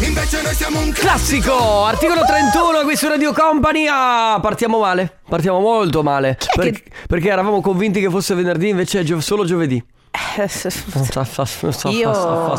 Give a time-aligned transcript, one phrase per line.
[0.00, 3.86] Invece noi siamo un Classico, articolo 31 qui su Radio Company.
[3.88, 5.18] Ah, partiamo male.
[5.28, 6.36] Partiamo molto male.
[6.54, 9.82] Per- che- Perché eravamo convinti che fosse venerdì, invece è gio- solo giovedì.
[11.90, 12.54] Io-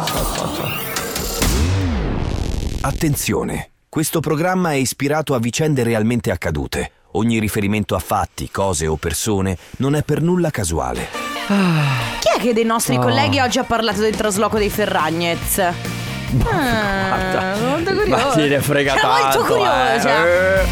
[2.82, 6.92] Attenzione, questo programma è ispirato a vicende realmente accadute.
[7.14, 11.08] Ogni riferimento a fatti, cose o persone non è per nulla casuale.
[11.48, 13.02] Chi è che dei nostri Oh.
[13.02, 15.62] colleghi oggi ha parlato del trasloco dei Ferragnez?
[16.42, 18.26] Ah, molto curioso.
[18.26, 20.26] Ma se ne frega molto tanto, curiosa.
[20.26, 20.66] eh.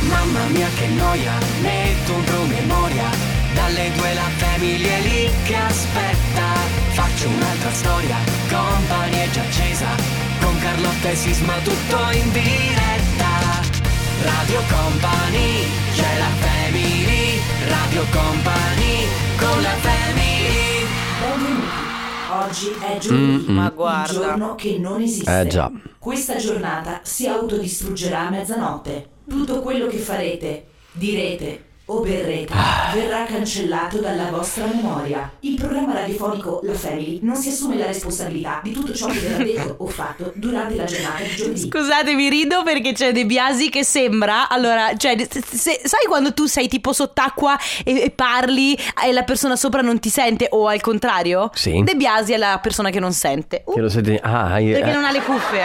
[0.00, 3.32] Mamma mia che noia, metto un promemoria.
[3.54, 6.42] Dalle due la famiglia è lì che aspetta.
[6.92, 8.16] Faccio un'altra storia,
[8.48, 9.86] company è già accesa.
[10.40, 13.62] Con Carlotta e Sisma tutto in diretta.
[14.22, 17.40] Radio Company, c'è la family.
[17.68, 19.06] Radio Company,
[19.38, 20.43] con la family
[22.46, 24.12] Oggi è giovedì, Ma il guarda.
[24.12, 25.40] giorno che non esiste.
[25.40, 25.70] Eh, già.
[25.98, 29.08] Questa giornata si autodistruggerà a mezzanotte.
[29.28, 32.92] Tutto quello che farete, direte o berrete Ah.
[32.94, 35.30] verrà cancellato dalla vostra memoria.
[35.40, 39.44] Il programma radiofonico La Family non si assume la responsabilità di tutto ciò che verrà
[39.44, 41.60] detto o fatto durante la giornata di giovedì.
[41.68, 44.48] Scusatemi, rido perché c'è De Biasi che sembra.
[44.48, 48.74] Allora, cioè, se- sai quando tu sei tipo sott'acqua e, e parli
[49.06, 51.50] e la persona sopra non ti sente, o al contrario?
[51.52, 51.82] Sì.
[51.84, 53.62] De Biasi è la persona che non sente.
[53.66, 55.62] Uh, Che lo senti- Ah, eh, perché non ha le cuffie.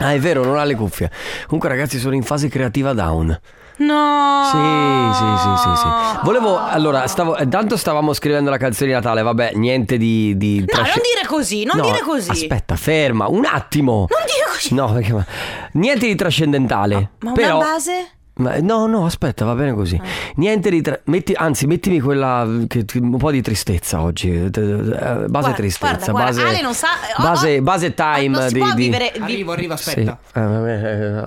[0.00, 1.10] ah, è vero, non ha le cuffie.
[1.46, 3.38] Comunque, ragazzi, sono in fase creativa down.
[3.78, 4.42] No.
[4.50, 5.86] Sì, sì, sì, sì, sì.
[6.24, 10.36] Volevo, allora, stavo, tanto stavamo scrivendo la canzone di Natale, vabbè, niente di...
[10.36, 12.30] di No, trasce- non dire così, non No, dire così.
[12.30, 14.06] Aspetta, ferma, un attimo.
[14.08, 14.74] Non dire così.
[14.74, 15.24] No, perché, ma-
[15.72, 17.10] niente di trascendentale.
[17.20, 18.08] Ma però, una base?
[18.38, 20.00] Ma- no, no, aspetta, va bene così.
[20.36, 20.80] Niente di.
[20.80, 22.46] tra- metti, anzi, mettimi quella.
[22.66, 24.30] Che, un po' di tristezza oggi.
[24.32, 26.10] eh, Base Guarda, tristezza.
[26.10, 28.28] guarda, guarda, base, Ale non sa- oh, Base, oh, base time.
[28.28, 29.12] non si di, può di- vivere.
[29.14, 29.88] vi- Arrivo, arrivo, Sì.
[29.88, 30.18] aspetta.
[30.34, 30.70] Eh, vabbè,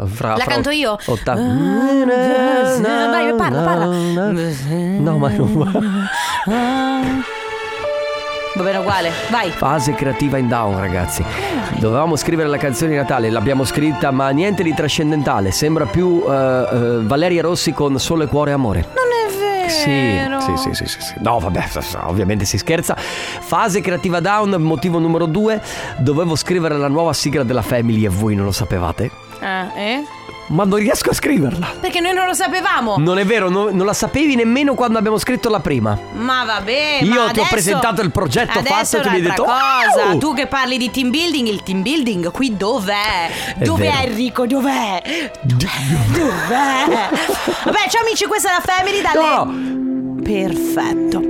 [0.03, 0.97] eh, fra- La fra canto io?
[1.05, 3.85] otta- Vai, parla, parla.
[3.85, 6.03] No, ma non.
[8.55, 9.11] Va bene, uguale.
[9.29, 9.49] Vai.
[9.49, 11.23] Fase creativa in down, ragazzi.
[11.79, 15.51] Dovevamo scrivere la canzone di Natale, l'abbiamo scritta, ma niente di trascendentale.
[15.51, 18.87] Sembra più eh, eh, Valeria Rossi con Sole, Cuore e Amore.
[18.93, 19.05] Non
[19.65, 20.41] è Sì, vero.
[20.41, 21.13] sì, sì, sì, sì, sì.
[21.19, 21.63] No, vabbè,
[22.07, 22.95] ovviamente si scherza.
[22.97, 25.61] Fase creativa down, motivo numero due.
[25.97, 29.09] Dovevo scrivere la nuova sigla della Family e voi non lo sapevate?
[29.39, 30.03] Eh, eh?
[30.47, 31.75] Ma non riesco a scriverla.
[31.79, 32.95] Perché noi non lo sapevamo.
[32.97, 35.97] Non è vero, no- non la sapevi nemmeno quando abbiamo scritto la prima.
[36.13, 39.15] Ma vabbè, Io ma ti ho adesso- presentato il progetto adesso fatto e tu mi
[39.15, 40.07] hai un'altra detto, cosa.
[40.09, 43.29] "Wow!" Tu che parli di team building, il team building qui dov'è?
[43.57, 43.97] È dov'è vero.
[44.07, 44.45] Enrico?
[44.45, 45.01] Dov'è?
[45.41, 47.09] Dov'è?
[47.63, 49.79] Vabbè, ciao amici, questa è la Family dalle
[50.21, 51.21] Perfetto.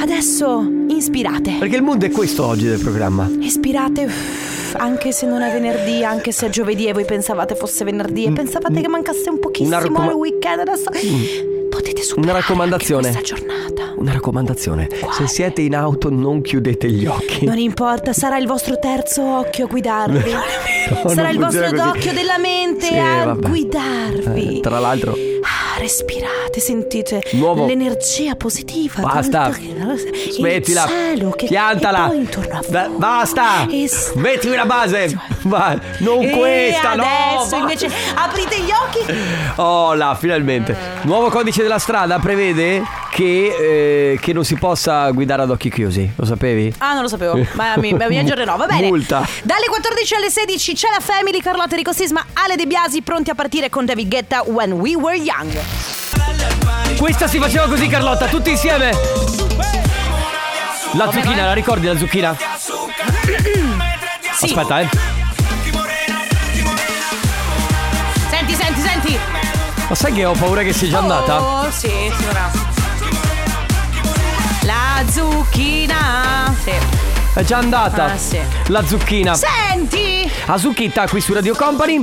[0.00, 1.56] Adesso inspirate.
[1.58, 3.28] perché il mood è questo oggi del programma.
[3.40, 4.10] Ispirate,
[4.76, 8.32] anche se non è venerdì, anche se è giovedì e voi pensavate fosse venerdì e
[8.32, 9.80] pensavate che mancasse un pochissimo Mm.
[9.80, 10.08] Raccoma- Mm.
[10.08, 10.90] il weekend, adesso
[11.70, 13.08] potete superare Una raccomandazione.
[13.08, 13.92] anche questa giornata.
[13.96, 14.88] Una raccomandazione.
[15.12, 17.44] Se siete in auto non chiudete gli occhi.
[17.44, 20.18] Non importa, sarà il vostro terzo occhio a guidarvi.
[20.30, 21.98] vero, sarà non il vostro funziona così.
[21.98, 23.48] occhio della mente Sì, a vabbè.
[23.48, 24.56] guidarvi.
[24.58, 25.14] Eh, tra l'altro,
[25.80, 29.00] respirate, sentite Nuovo- l'energia positiva.
[29.00, 29.50] Basta.
[29.58, 30.86] Il Smettila.
[31.36, 32.06] che Piantala.
[32.08, 32.98] poi intorno a Da- voi.
[32.98, 33.66] basta.
[33.68, 35.16] E Mettimi la base.
[35.42, 37.04] Va, non E questa, no.
[37.04, 39.12] adesso invece aprite gli occhi.
[39.56, 40.76] Oh là, finalmente.
[41.02, 46.10] Nuovo codice della strada prevede che, eh, che non si possa guidare ad occhi chiusi.
[46.16, 46.72] Lo sapevi?
[46.78, 48.56] Ah, non lo sapevo, ma mi, mi aggiornerò.
[48.56, 48.86] Va bene.
[48.86, 49.26] Multa.
[49.42, 53.34] Dalle 14 alle 16 c'è la Family, Carlotta Enrico Sisma, Ale De Biasi, pronti a
[53.34, 55.60] partire con David Guetta When We Were Young.
[56.96, 58.92] Questa si faceva così, Carlotta, tutti insieme.
[60.92, 62.36] La zucchina, la ricordi la zucchina?
[64.32, 64.44] Sì.
[64.44, 64.88] Aspetta, eh.
[68.28, 69.18] Senti, senti, senti.
[69.88, 71.42] Ma sai che ho paura che sia già andata?
[71.42, 72.59] Oh, sì, signora.
[75.20, 76.54] La zucchina.
[76.62, 76.70] Sì.
[77.34, 78.04] È già andata.
[78.12, 78.40] Ah, sì.
[78.68, 79.34] La zucchina.
[79.34, 80.30] Senti.
[80.46, 82.00] Azucchita qui su Radio Company.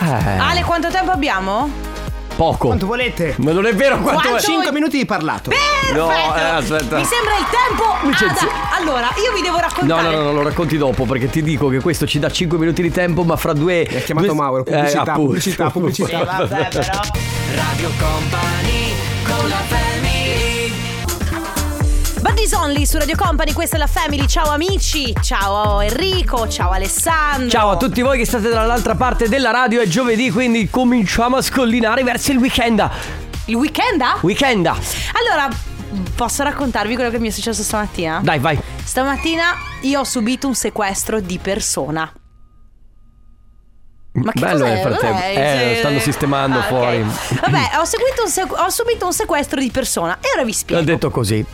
[0.00, 1.88] Eh, Ale, quanto tempo abbiamo?
[2.36, 2.68] poco.
[2.68, 3.34] Quanto volete?
[3.38, 4.38] Ma non è vero quanto, Quanto?
[4.38, 4.40] è.
[4.40, 5.50] 5 minuti di parlato.
[5.50, 6.06] Perfetto.
[6.06, 6.96] No, eh, aspetta.
[6.96, 7.96] Mi sembra il tempo.
[8.08, 10.02] Licenzi- ada- Allora, io vi devo No, raccontare.
[10.02, 12.80] no, no, no, lo racconti dopo perché ti dico che questo ci dà 5 minuti
[12.80, 13.86] di tempo, ma fra due.
[13.90, 16.08] Mi ha chiamato due- Mauro, pubblicità, Eh, pubblicità, pubblicità.
[16.18, 17.00] Sì, vabbè, però.
[17.54, 18.94] Radio Company
[19.26, 19.79] con la family
[22.20, 24.26] Buddies Only su Radio Company, questa è la Family.
[24.26, 27.48] Ciao amici, ciao Enrico, ciao Alessandro.
[27.48, 31.42] Ciao a tutti voi che state dall'altra parte della radio, è giovedì, quindi cominciamo a
[31.42, 32.88] scollinare verso il weekend.
[33.46, 34.02] Il weekend?
[34.20, 34.66] Weekend.
[34.66, 35.48] Allora,
[36.14, 38.20] posso raccontarvi quello che mi è successo stamattina?
[38.22, 38.58] Dai, vai.
[38.84, 42.12] Stamattina io ho subito un sequestro di persona.
[44.12, 44.68] Ma che Bello cos'è?
[44.74, 45.18] nel frattempo.
[45.22, 47.02] Eh, stanno sistemando Ah, fuori.
[47.02, 50.82] Vabbè, ho, un sequ- ho subito un sequestro di persona e ora vi spiego.
[50.82, 51.44] L'ho detto così.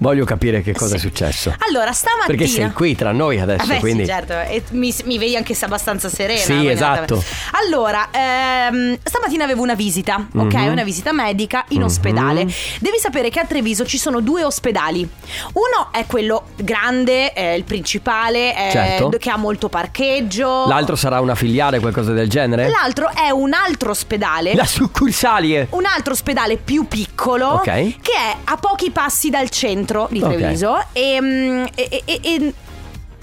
[0.00, 0.96] Voglio capire che cosa Sì.
[0.96, 1.54] è successo.
[1.68, 2.26] Allora, stamattina.
[2.26, 4.04] Perché sei qui tra noi adesso, Vabbè, quindi.
[4.04, 6.40] sì, certo, e mi, mi vedi anche se abbastanza serena.
[6.40, 7.22] Sì, esatto.
[7.52, 10.54] Allora, ehm, stamattina avevo una visita, ok?
[10.54, 10.68] Mhm.
[10.72, 11.84] Una visita medica in Mhm.
[11.84, 12.46] ospedale.
[12.78, 15.06] Devi sapere che a Treviso ci sono due ospedali.
[15.52, 19.10] Uno è quello grande, è il principale, è- Certo.
[19.18, 20.66] che ha molto parcheggio.
[20.66, 22.70] L'altro sarà una filiale, qualcosa del genere?
[22.70, 24.54] L'altro è un altro ospedale.
[24.54, 25.66] La succursale.
[25.70, 27.64] un altro ospedale più piccolo Ok.
[27.64, 30.36] che è a pochi passi dal centro di Ok.
[30.36, 32.54] Treviso e, mm, e- e- e- e-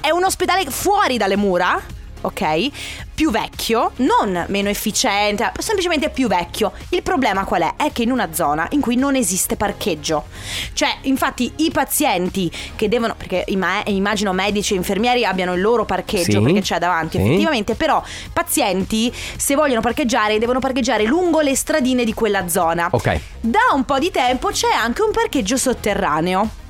[0.02, 1.80] è un ospedale fuori dalle mura.
[2.28, 2.70] Ok?
[3.16, 6.74] Più vecchio, non meno efficiente, semplicemente più vecchio.
[6.90, 7.74] Il problema qual è?
[7.78, 10.26] È che in una zona in cui non esiste parcheggio.
[10.74, 13.16] Cioè, infatti, i pazienti che devono.
[13.18, 16.42] Perché imma- immagino medici e infermieri abbiano il loro parcheggio Sì.
[16.42, 17.24] perché c'è davanti, Sì.
[17.24, 17.76] effettivamente.
[17.76, 18.04] Però,
[18.34, 22.90] pazienti, se vogliono parcheggiare, devono parcheggiare lungo le stradine di quella zona.
[22.92, 23.20] Ok.
[23.40, 26.66] Da un po' di tempo c'è anche un parcheggio sotterraneo.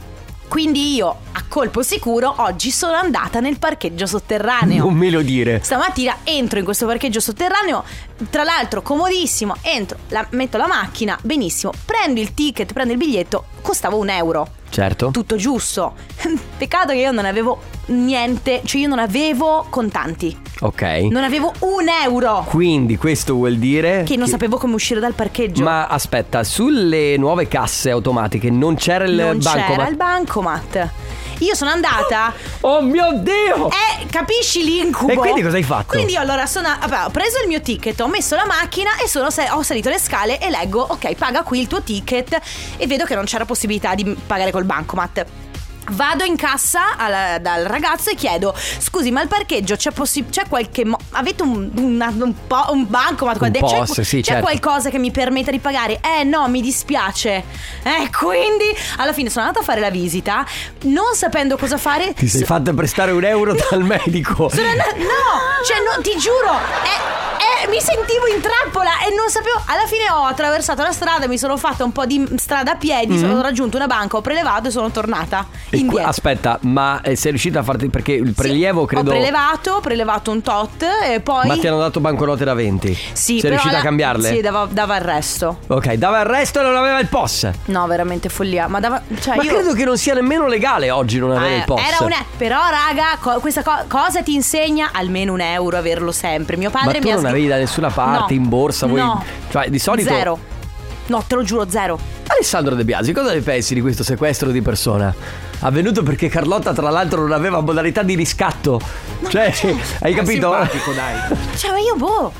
[0.48, 4.86] Quindi io, a colpo sicuro, oggi sono andata nel parcheggio sotterraneo.
[4.86, 5.60] Non me lo dire.
[5.62, 7.84] Stamattina entro in questo parcheggio sotterraneo,
[8.30, 13.46] tra l'altro comodissimo, entro, la- metto la macchina, benissimo, prendo il ticket, prendo il biglietto,
[13.62, 14.48] costava un euro.
[14.70, 15.12] Certo.
[15.12, 15.94] Tutto giusto.
[16.58, 20.36] Peccato che io non avevo niente, cioè io non avevo contanti.
[20.62, 20.82] Ok.
[21.10, 22.46] Non avevo un euro.
[22.48, 24.04] Quindi questo vuol dire.
[24.04, 25.64] Che non sapevo come uscire dal parcheggio.
[25.64, 29.68] Ma aspetta, sulle nuove casse automatiche non c'era il non bancomat?
[29.68, 30.90] c'era il bancomat.
[31.40, 32.34] Io sono andata.
[32.62, 33.70] Oh mio Dio!
[33.70, 35.12] Eh, capisci l'incubo?
[35.12, 35.88] E quindi cosa hai fatto?
[35.88, 36.68] Quindi io allora sono.
[36.80, 40.00] vabbè, ho preso il mio ticket, ho messo la macchina e sono, ho salito le
[40.00, 42.40] scale e leggo, ok, paga qui il tuo ticket
[42.78, 45.26] e vedo che non c'era possibilità di pagare col bancomat.
[45.92, 50.44] Vado in cassa al- dal ragazzo e chiedo: Scusi, ma il parcheggio c'è, possi- c'è
[50.50, 50.84] qualche.
[50.86, 53.78] mo- avete un, una- un, po- un bancomat qua Un dentro?
[53.80, 54.44] POS, c'è, sì, c'è certo.
[54.44, 56.00] qualcosa che mi permetta di pagare?
[56.02, 57.44] Eh no, mi dispiace.
[57.84, 58.66] Eh, quindi
[58.98, 60.46] alla fine sono andata a fare la visita,
[60.84, 62.14] non sapendo cosa fare.
[62.14, 64.50] Ti sei fatta prestare un euro dal medico.
[64.50, 66.52] Sono andata- no, cioè no, ti giuro,
[66.84, 67.27] eh,
[67.70, 69.62] mi sentivo in trappola e non sapevo.
[69.66, 73.18] Alla fine ho attraversato la strada, mi sono fatta un po' di strada a piedi,
[73.18, 75.56] sono raggiunto una banca, ho prelevato e sono tornata Mm-hmm.
[75.70, 76.08] E indietro.
[76.10, 79.80] aspetta, ma eh, sei riuscita a farti perché il prelievo Sì, credo Ho prelevato, ho
[79.82, 81.48] prelevato un tot e poi.
[81.48, 82.98] Ma ti hanno dato banconote da 20?
[83.14, 84.28] Sì, Sei riuscita la- a cambiarle?
[84.34, 85.60] Sì, dava, dava il resto.
[85.68, 87.50] Ok, dava il resto e non aveva il POS.
[87.66, 88.68] No, veramente follia.
[88.68, 89.02] Ma dava.
[89.20, 89.54] Cioè, Ma io.
[89.56, 91.82] credo che non sia nemmeno legale oggi non avere Eh, il POS.
[91.86, 96.56] Era un però raga, co- questa co- cosa ti insegna almeno un euro averlo sempre.
[96.58, 98.42] Mio Ma padre tu mi ha non avevi da nessuna parte, No.
[98.42, 99.24] in borsa, vuoi- No.
[99.50, 100.40] Cioè, di solito- Zero.
[101.08, 101.98] No, te lo giuro, zero.
[102.28, 105.14] Alessandro De Biasi, cosa ne pensi di questo sequestro di persona?
[105.62, 108.80] Avvenuto perché Carlotta, tra l'altro, non aveva modalità di riscatto.
[109.30, 109.54] cioè,
[110.02, 110.52] hai capito?
[110.52, 111.38] simpatico, dai.
[111.56, 112.32] Cioè, ma io boh.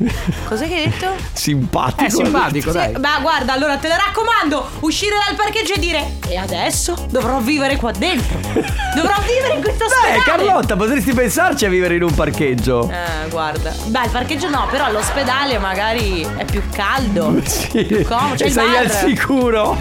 [0.48, 1.14] Cos'è che hai detto?
[1.32, 2.04] Simpatico.
[2.04, 2.92] È simpatico, Sì, dai.
[2.98, 7.76] ma guarda, allora te lo raccomando, uscire dal parcheggio e dire E adesso dovrò vivere
[7.76, 8.38] qua dentro.
[8.94, 10.22] Dovrò vivere in questo Beh, ospedale.
[10.24, 12.90] Carlotta, potresti pensarci a vivere in un parcheggio.
[12.90, 13.72] Eh, guarda.
[13.86, 17.38] Beh, il parcheggio no, però all'ospedale magari è più caldo.
[17.50, 17.84] Sì.
[17.84, 18.76] Più comodo, il sei bar.
[18.84, 19.76] al sicuro.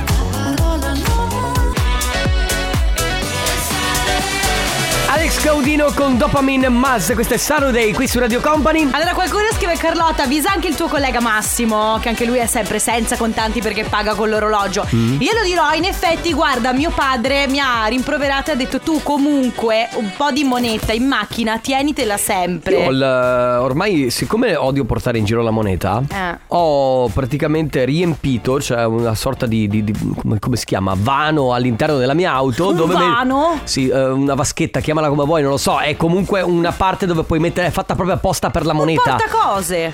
[5.20, 8.88] Alex Caudino con Dopamine Maz, questo è Saturday qui su Radio Company.
[8.92, 12.80] Allora qualcuno scrive Carlotta, avvisa anche il tuo collega Massimo, che anche lui è sempre
[12.80, 14.88] senza contanti perché paga con l'orologio.
[14.96, 15.20] Mm.
[15.20, 19.02] Io lo dirò, in effetti, guarda, mio padre mi ha rimproverato e ha detto tu
[19.04, 22.78] comunque un po' di moneta in macchina, tienitela sempre.
[22.78, 26.38] Io ho il- ormai, siccome odio portare in giro la moneta, Eh.
[26.48, 29.94] ho praticamente riempito, cioè una sorta di, di- di-
[30.40, 32.70] come, si chiama, vano all'interno della mia auto.
[32.70, 33.60] Un dove me- vano?
[33.66, 35.80] sì, eh, una vaschetta, chiamala come vuoi, non lo so.
[35.80, 39.16] È comunque una parte dove puoi mettere, è fatta proprio apposta per la moneta.
[39.16, 39.94] Porta cose.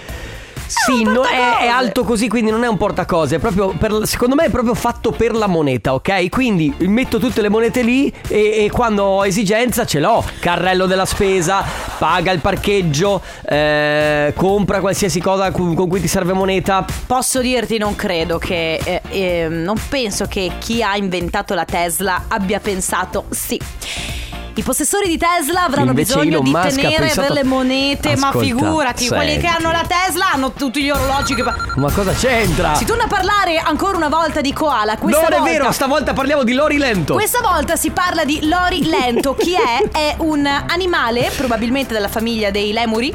[0.67, 1.59] Sì, un no, è, portacose.
[1.63, 4.73] è alto così, quindi non è un portacose, è proprio per- secondo me è proprio
[4.73, 6.27] fatto per la moneta, ok?
[6.29, 10.23] Quindi metto tutte le monete lì e, e quando ho esigenza ce l'ho.
[10.39, 11.63] Carrello della spesa,
[11.99, 16.83] paga il parcheggio, eh, compra qualsiasi cosa cu- con cui ti serve moneta.
[17.05, 18.79] Posso dirti, non credo che.
[18.83, 23.61] eh, eh, non penso che chi ha inventato la Tesla abbia pensato sì.
[24.57, 28.15] I possessori di Tesla avranno Invece bisogno Elon di Musk ha tenere pensato- delle monete,
[28.15, 29.45] ma Ascolta, figurati, quelli che senti.
[29.47, 31.43] hanno la Tesla hanno tutti gli orologi che.
[31.43, 32.73] pa- Ma cosa c'entra?
[32.75, 34.97] Si torna a parlare ancora una volta di koala.
[34.97, 37.13] Questa non volta, è vero, stavolta parliamo di Lori Lento.
[37.15, 39.35] Questa volta si parla di lori lento.
[39.35, 39.89] Chi è?
[39.91, 43.13] È un animale, probabilmente della famiglia dei lemuri.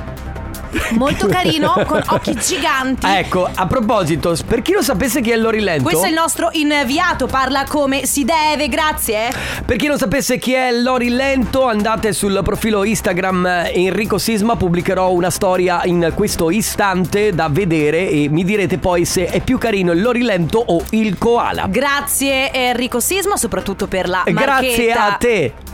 [0.90, 3.06] Molto carino, con occhi giganti.
[3.06, 6.48] Ecco, a proposito, per chi non sapesse chi è Lori Lento Questo è il nostro
[6.52, 9.30] inviato, parla come si deve, grazie.
[9.64, 14.56] Per chi non sapesse chi è Lori Lento, andate sul profilo Instagram eh, Enrico Sisma,
[14.56, 19.58] pubblicherò una storia in questo istante da vedere e mi direte poi se è più
[19.58, 21.66] carino il Lori Lento o il koala.
[21.68, 24.60] Grazie Enrico Sisma, soprattutto per la marchetta.
[24.60, 25.69] Grazie a te.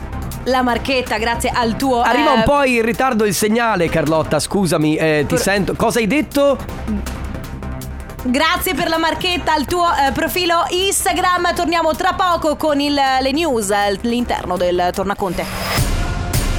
[0.47, 4.95] La marchetta, grazie al tuo Arriva eh, un po' in ritardo il segnale, Carlotta, scusami,
[4.95, 5.73] eh, ti Per- sento.
[5.75, 6.57] Cosa hai detto?
[8.23, 11.53] Grazie per la marchetta al tuo eh, profilo Instagram.
[11.53, 15.45] Torniamo tra poco con il- le news all'interno del Tornaconte.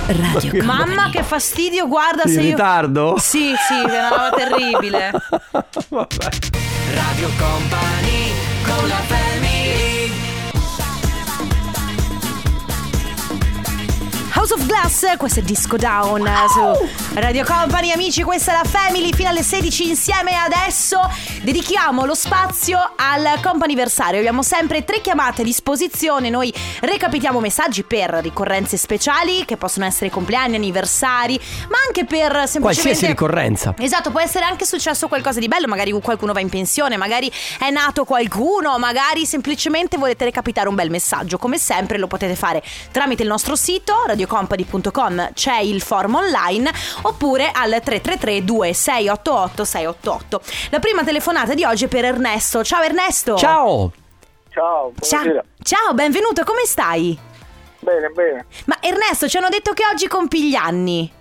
[0.07, 3.15] Radio Mamma che fastidio, guarda In se io ritardo?
[3.19, 5.11] Sì, sì, è una roba terribile.
[5.89, 6.29] Vabbè.
[6.95, 8.33] Radio Company
[8.65, 9.88] con la family
[14.35, 18.69] House of Glass, questo è Disco Down eh, su Radio Company, amici, questa è la
[18.69, 20.33] Family fino alle 16 insieme.
[20.37, 21.01] Adesso
[21.43, 24.19] dedichiamo lo spazio al comp'anniversario.
[24.19, 26.29] Abbiamo sempre tre chiamate a disposizione.
[26.31, 32.61] Noi recapitiamo messaggi per ricorrenze speciali che possono essere compleanni, anniversari, ma anche per semplicemente
[32.61, 33.75] Qualsiasi ricorrenza.
[33.79, 37.71] Esatto, può essere anche successo qualcosa di bello, magari qualcuno va in pensione, magari è
[37.71, 41.39] nato qualcuno, magari semplicemente volete recapitare un bel messaggio.
[41.39, 46.71] Come sempre lo potete fare tramite il nostro sito radiocompany.com, c'è il form online,
[47.03, 50.41] oppure al 333 2688 688.
[50.71, 52.65] La prima telefonata di oggi è per Ernesto.
[52.65, 53.37] Ciao Ernesto.
[53.37, 53.93] Ciao.
[54.51, 55.43] Ciao, Ciao.
[55.63, 57.17] Ciao, benvenuto, come stai?
[57.81, 58.47] Bene, bene.
[58.67, 61.13] Ma Ernesto, ci hanno detto che oggi compi gli anni.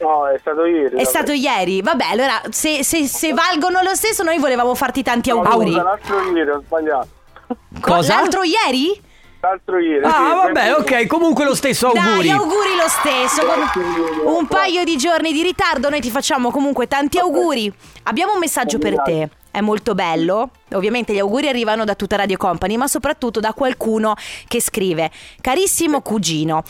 [0.00, 0.96] No, è stato ieri.
[0.96, 1.82] È stato ieri?
[1.82, 5.70] Vabbè, allora se, se- se valgono lo stesso, noi volevamo farti tanti No, auguri.
[5.72, 7.08] scusa, l'altro ieri, ho sbagliato.
[7.80, 8.14] Cosa?
[8.14, 9.02] L'altro ieri?
[9.40, 10.04] L'altro ieri.
[10.04, 12.28] Ah, sì, vabbè, ok, comunque lo stesso, auguri.
[12.28, 13.46] Dai, auguri lo stesso.
[14.24, 17.72] Con un paio di giorni di ritardo, noi ti facciamo comunque tanti auguri.
[18.04, 19.28] Abbiamo un messaggio per te.
[19.50, 20.50] È molto bello.
[20.72, 24.14] Ovviamente gli auguri arrivano da tutta Radio Company, ma soprattutto da qualcuno
[24.46, 26.62] che scrive: Carissimo cugino,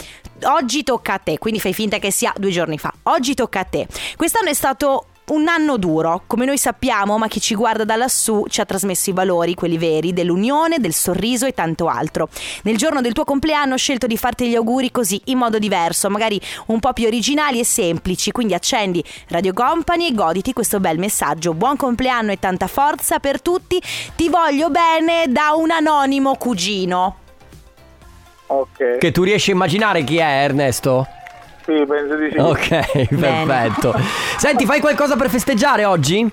[0.44, 1.38] oggi tocca a te.
[1.38, 2.92] Quindi fai finta che sia due giorni fa.
[3.04, 3.87] Oggi tocca a te.
[4.16, 8.44] Quest'anno è stato un anno duro, come noi sappiamo, ma chi ci guarda da lassù
[8.49, 12.28] ci ha trasmesso i valori, quelli veri, dell'unione, del sorriso e tanto altro.
[12.62, 16.08] Nel giorno del tuo compleanno ho scelto di farti gli auguri così, in modo diverso,
[16.11, 20.99] magari un po' più originali e semplici, quindi accendi Radio Company e goditi questo bel
[20.99, 21.54] messaggio.
[21.54, 23.80] Buon compleanno e tanta forza per tutti,
[24.16, 27.16] ti voglio bene da un anonimo cugino.
[28.47, 28.99] Ok.
[28.99, 31.06] Che tu riesci a immaginare chi è Ernesto?
[31.68, 32.38] Sì, penso di sì.
[32.38, 33.44] Ok, Bene.
[33.44, 33.94] perfetto.
[34.38, 36.26] Senti, fai qualcosa per festeggiare oggi?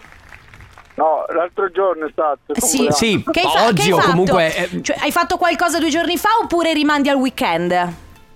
[0.97, 2.39] No, l'altro giorno è stato.
[2.53, 2.87] il Sì.
[2.91, 4.09] Sì, Che hai, fa- oggi che hai o fatto?
[4.11, 4.55] comunque...
[4.55, 7.93] eh, Cioè, hai fatto qualcosa due giorni fa oppure rimandi al weekend?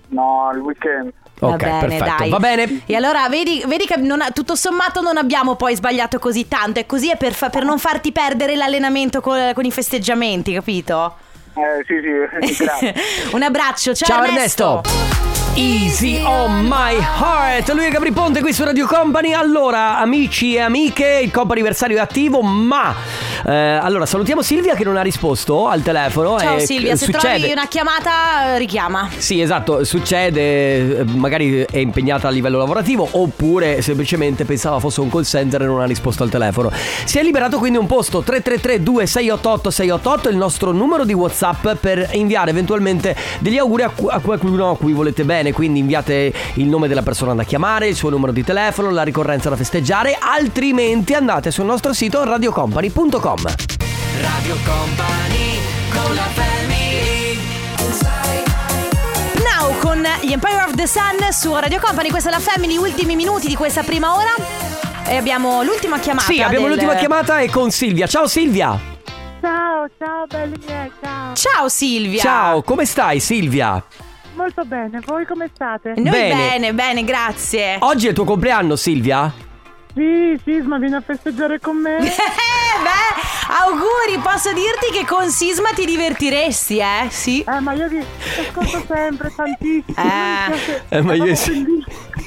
[0.10, 1.13] No, il weekend.
[1.39, 2.15] Va ok, bene, perfetto.
[2.18, 2.29] dai.
[2.29, 2.82] Va bene?
[2.86, 6.82] E allora vedi, vedi che non ha- tutto sommato non abbiamo poi sbagliato così tanto.
[6.82, 11.15] E così è per, fa- per non farti perdere l'allenamento col- con i festeggiamenti, capito?
[11.56, 12.94] Eh, sì, sì, grazie.
[13.32, 14.82] Un abbraccio, ciao, Ciao Ernesto.
[15.56, 20.60] Easy on my heart Lui è Gabri Ponte qui su Radio Company Allora amici e
[20.60, 22.96] amiche Il compo anniversario è attivo Ma
[23.46, 27.38] eh, Allora salutiamo Silvia che non ha risposto al telefono Ciao e Silvia, se succede.
[27.39, 29.10] trovi una chiamata, eh, richiama.
[29.18, 35.10] Sì, esatto, succede, eh, magari è impegnata a livello lavorativo oppure semplicemente pensava fosse un
[35.10, 36.72] call center e non ha risposto al telefono.
[37.06, 42.10] Si è liberato quindi un posto 333 2688 688 il nostro numero di WhatsApp per
[42.13, 46.88] inviare eventualmente degli auguri a, a qualcuno a cui volete bene, quindi inviate il nome
[46.88, 51.51] della persona da chiamare, il suo numero di telefono, la ricorrenza da festeggiare, altrimenti andate
[51.51, 53.41] sul nostro sito radiocompany.com.
[54.22, 55.60] Radio Company
[55.91, 57.39] con la family
[59.56, 62.10] Now con gli Empire of the Sun su Radio Company.
[62.10, 64.34] Questa è la Family, ultimi minuti di questa prima ora.
[65.06, 66.25] E abbiamo l'ultima chiamata.
[66.32, 68.06] Sì, abbiamo del- l'ultima chiamata e con Silvia.
[68.08, 68.99] Ciao Silvia!
[69.98, 71.34] Ciao, belli miei, ciao.
[71.36, 72.19] Ciao Silvia.
[72.22, 73.84] Ciao, come stai Silvia?
[74.36, 75.93] Molto bene, voi come state?
[75.98, 76.36] Noi Bene.
[76.36, 77.77] bene, bene, grazie.
[77.79, 79.31] Oggi è il tuo compleanno Silvia?
[79.93, 81.98] Sì, Sisma vieni a festeggiare con me?
[82.79, 87.08] Eh, beh, auguri, posso dirti che con Sisma ti divertiresti, eh?
[87.10, 87.41] Sì.
[87.41, 87.98] Eh, ma io vi
[88.39, 89.98] ascolto sempre tantissimo.
[89.98, 90.50] Eh.
[90.50, 91.38] mi piace- Eh, ma io e,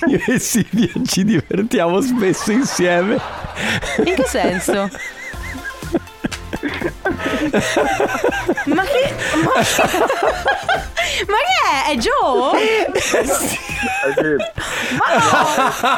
[0.09, 3.19] io e Silvia ci divertiamo spesso insieme.
[4.05, 4.91] In che senso?
[8.67, 9.15] Ma che.
[9.45, 9.53] Ma,
[11.27, 11.91] ma che è?
[11.91, 12.93] È Joe?
[13.01, 14.37] Sì.
[14.97, 15.21] Ma no!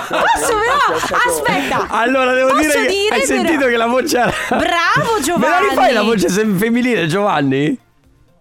[0.08, 0.96] Posso però?
[1.26, 1.86] Aspetta!
[1.88, 4.32] Allora, devo Posso dire che dire hai però- sentito che la voce era...
[4.48, 5.68] Bravo Me la Giovanni!
[5.68, 7.78] rifai la voce femminile, Giovanni?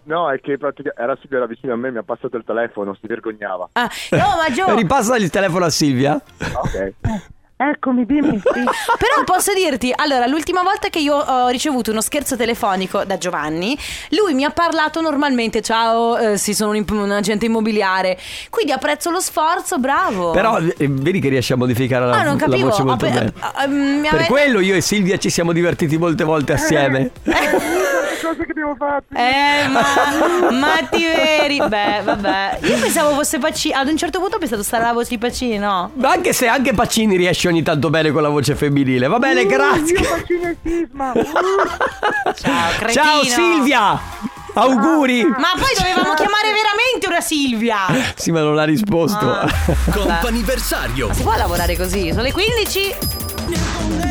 [0.06, 2.94] No, è che praticamente era Silvia era vicino a me, mi ha passato il telefono,
[3.00, 3.70] si vergognava.
[3.74, 4.76] Ah, no, ma Joe.
[4.76, 6.20] Ripassa il telefono a Silvia.
[6.54, 6.94] Ok.
[7.72, 8.40] Eccomi, dimmi.
[8.44, 8.50] Sì.
[8.98, 13.78] Però posso dirti, allora, l'ultima volta che io ho ricevuto uno scherzo telefonico da Giovanni,
[14.10, 18.18] lui mi ha parlato normalmente, ciao, eh, sì, sono un, un agente immobiliare.
[18.50, 20.32] Quindi apprezzo lo sforzo, bravo.
[20.32, 22.70] Però eh, vedi che riesce a modificare la, Ah, non la capivo.
[22.70, 23.34] voce molto Ah, bene.
[23.40, 27.12] ah, mi Per ave- quello io e Silvia ci siamo divertiti molte volte assieme.
[27.24, 27.32] Che
[28.30, 29.04] cose che devo fare?
[29.14, 31.58] Eh, ma, ma ti veri?
[31.68, 32.60] Beh, vabbè.
[32.64, 33.74] Io pensavo fosse Pacini.
[33.74, 35.92] Ad un certo punto ho pensato stare la voce di Pacini, no?
[35.96, 39.06] Ma anche se anche Pacini riesce ogni tanto bene con la voce femminile.
[39.08, 40.00] Va bene, grazie.
[40.00, 40.04] Uh,
[42.34, 42.92] Ciao, cretino.
[42.92, 44.00] Ciao Silvia!
[44.56, 45.24] Auguri!
[45.24, 47.78] Ma poi dovevamo chiamare veramente una Silvia.
[48.16, 49.32] Sì, ma non ha risposto.
[49.32, 49.48] Ah.
[49.92, 51.14] Comp'anniversario.
[51.14, 52.10] Si può lavorare così?
[52.10, 54.03] Sono le 15.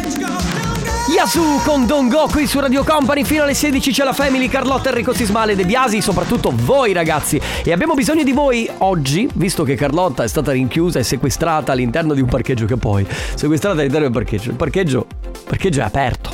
[1.13, 3.23] Yasu con Don Go qui su Radio Company.
[3.25, 7.39] Fino alle 16 c'è la Family Carlotta Enrico Sismale De Biasi soprattutto voi ragazzi.
[7.63, 12.15] E abbiamo bisogno di voi oggi visto che Carlotta è stata rinchiusa e sequestrata all'interno
[12.15, 14.51] di un parcheggio che poi sequestrata all'interno un parcheggio.
[14.51, 16.32] Il parcheggio, il parcheggio è aperto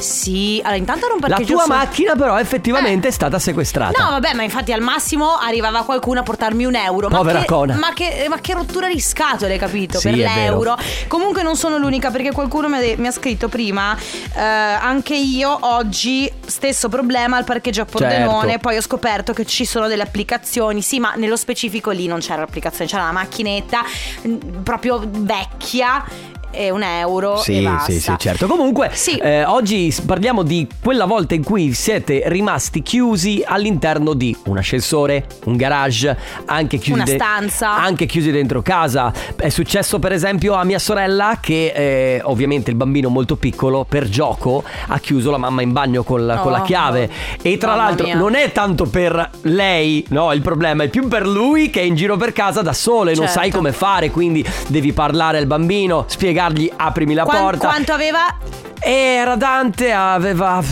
[0.00, 3.10] Sì, allora intanto era un la tua su- macchina però effettivamente Eh.
[3.10, 7.08] è stata sequestrata No, vabbè, ma infatti al massimo arrivava qualcuno a portarmi un euro.
[7.08, 7.76] Ma Povera che, Cona.
[7.76, 9.98] Ma che, ma che rottura di scatole, capito?
[9.98, 10.34] Sì, per è vero.
[10.34, 10.76] l'euro.
[11.08, 13.96] Comunque non sono l'unica perché qualcuno mi ha, de- mi ha scritto prima.
[14.34, 18.48] eh, anche io oggi stesso problema al parcheggio a Pordenone.
[18.50, 18.58] Certo.
[18.68, 20.82] Poi ho scoperto che ci sono delle applicazioni.
[20.82, 23.82] Sì, ma nello specifico lì non c'era l'applicazione, c'era una macchinetta
[24.26, 26.04] mm, proprio vecchia.
[26.52, 27.36] E un euro.
[27.38, 28.46] e Sì, sì, sì, certo.
[28.46, 29.16] Comunque, Sì.
[29.16, 35.26] eh, oggi parliamo di quella volta in cui siete rimasti chiusi all'interno di un ascensore,
[35.44, 36.16] un garage,
[36.46, 37.76] anche chiusi, stanza.
[37.76, 39.12] anche chiusi dentro casa.
[39.36, 44.08] È successo, per esempio, a mia sorella che, eh, ovviamente, il bambino molto piccolo, per
[44.08, 46.64] gioco, ha chiuso la mamma in bagno con la, con la Oh.
[46.64, 47.08] chiave.
[47.42, 48.16] E tra Mamma l'altro, mia.
[48.16, 51.94] non è tanto per lei, no, il problema è più per lui che è in
[51.94, 53.40] giro per casa da solo e non Certo.
[53.40, 54.10] sai come fare.
[54.10, 56.04] Quindi devi parlare al bambino,
[56.40, 57.68] spiegargli aprimi la Quan- porta.
[57.68, 58.34] quanto aveva?
[58.82, 60.62] Era Dante, aveva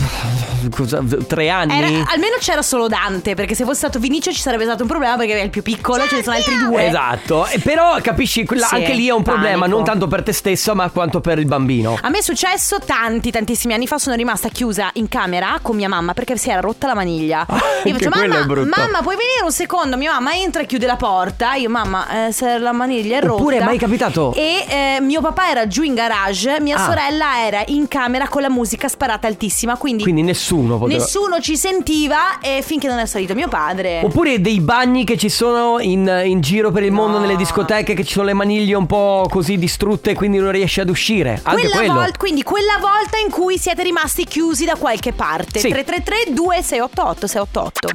[0.73, 1.77] cosa, tre anni.
[1.77, 5.15] Era- almeno c'era solo Dante, perché se fosse stato Vinicio ci sarebbe stato un problema
[5.17, 6.87] perché era il più piccolo, ce ne sono altri due.
[6.87, 9.75] Esatto, E però capisci, quella- Sì, anche lì è un problema, panico.
[9.77, 11.97] non tanto per te stessa, ma quanto per il bambino.
[12.01, 13.97] A me è successo tanti, tantissimi anni fa.
[13.97, 17.45] Sono rimasta chiusa in camera con mia mamma perché si era rotta la maniglia.
[17.85, 19.97] Io anche quello mamma, è brutto." mamma, puoi venire un secondo?
[19.97, 21.53] Mia mamma entra e chiude la porta.
[21.55, 23.33] Io, mamma, eh, se la maniglia è rotta.
[23.33, 24.33] Oppure è mai capitato?
[24.35, 26.85] E eh, mio papà era giù in garage, mia Ah.
[26.85, 29.75] sorella era in camera con la musica sparata altissima.
[29.77, 30.99] Quindi, Quindi nessuno poteva.
[30.99, 34.01] nessuno ci sentiva e finché non è salito mio padre.
[34.03, 37.25] Oppure dei bagni che ci sono in, in giro per il mondo No.
[37.25, 40.89] nelle discoteche che ci sono le maniglie un po' così distrutte quindi non riesci ad
[40.89, 41.39] uscire.
[41.43, 41.93] Anche Quella quello.
[41.93, 45.59] vol- quindi quella volta in cui siete rimasti chiusi da qualche parte.
[45.59, 45.69] Sì.
[45.69, 47.89] 333 2688 688.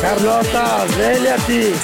[0.00, 1.74] Carlotta, svegliati.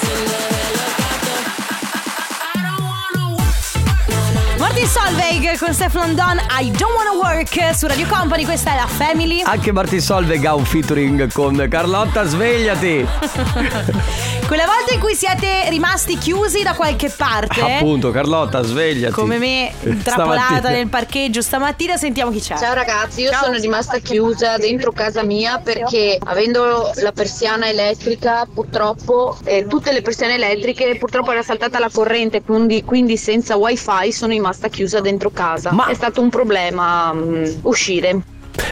[4.85, 8.85] Martin Solveig con Stefan Don I Don't Wanna Work su Radio Company, questa è la
[8.85, 9.41] Family.
[9.41, 13.03] Anche Martin Solveig ha un featuring con Carlotta, svegliati.
[14.45, 17.61] Quella volta in cui siete rimasti chiusi da qualche parte.
[17.61, 19.11] Appunto, Carlotta, svegliati.
[19.11, 20.69] Come me, intrappolata Stamattina.
[20.69, 22.55] nel parcheggio stamattina, sentiamo chi c'è.
[22.55, 29.35] Ciao ragazzi, io sono rimasta chiusa dentro casa mia perché avendo la persiana elettrica purtroppo
[29.45, 34.31] eh, tutte le persiane elettriche purtroppo era saltata la corrente quindi, quindi senza wifi sono
[34.31, 35.71] rimasta chiusa dentro casa.
[35.71, 38.19] Ma- È stato un problema mm, uscire.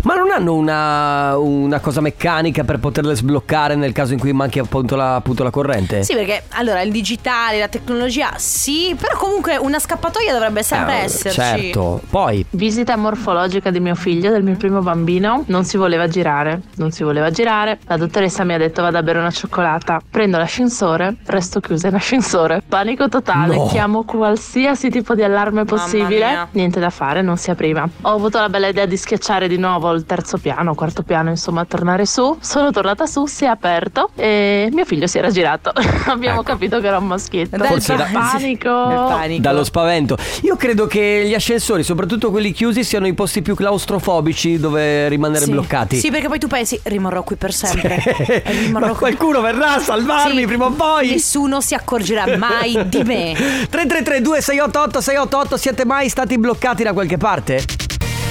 [0.04, 4.60] Ma non hanno una, una cosa meccanica per poterle sbloccare nel caso in cui manchi
[4.60, 6.04] appunto la, appunto la corrente?
[6.04, 11.04] Sì, perché allora il digitale, la tecnologia, sì, però comunque una scappatoia dovrebbe sempre Eh,
[11.04, 11.40] esserci.
[11.40, 12.02] Certo.
[12.10, 15.44] Poi, Visita morfologica di mio figlio, del mio primo bambino.
[15.48, 17.80] Non si voleva girare, non si voleva girare.
[17.86, 20.02] La dottoressa mi ha detto vado a bere una cioccolata.
[20.10, 22.62] Prendo l'ascensore, resto chiusa in ascensore.
[22.68, 23.68] Panico totale, No.
[23.68, 26.48] chiamo qualsiasi tipo di allarme possibile.
[26.52, 27.88] Niente da fare, non si apriva.
[28.02, 31.66] Ho avuto la bella idea di schiacciare di nuovo il terzo piano, quarto piano, insomma,
[31.66, 32.38] tornare su.
[32.40, 35.72] Sono tornata su, si è aperto e mio figlio si era girato.
[36.08, 36.52] Abbiamo Ecco.
[36.52, 37.58] capito che era un maschietto.
[37.58, 38.70] Dal Forse da- panico.
[38.88, 39.42] Nel panico.
[39.42, 40.18] dallo spavento.
[40.42, 45.46] Io credo che gli ascensori, soprattutto quelli chiusi, siano i posti più claustrofobici dove rimanere
[45.46, 45.52] Sì.
[45.52, 45.98] bloccati.
[45.98, 48.02] Sì, perché poi tu pensi rimarrò qui per sempre.
[48.46, 50.46] Rimarrò Ma qui- qualcuno verrà a salvarmi Sì.
[50.46, 51.10] prima o poi.
[51.12, 53.34] Nessuno si accorgerà mai di me.
[53.70, 57.64] 333 2688 688 siete mai stati bloccati da qualche parte?